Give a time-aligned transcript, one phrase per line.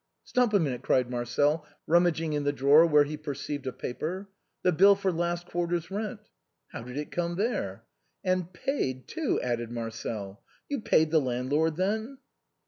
[0.23, 4.27] "Stop a minute!" cried Marcel, rummaging in the drawer, where he perceived a paper,"
[4.63, 6.21] The bill for last quarter's rent!""
[6.71, 7.83] How did it come there?""
[8.23, 12.17] And paid, too," added Marcel." You paid the land lord, then